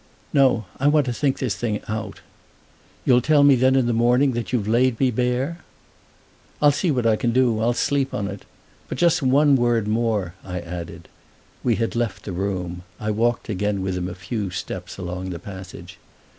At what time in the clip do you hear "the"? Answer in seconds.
3.85-3.93, 12.25-12.31, 15.29-15.37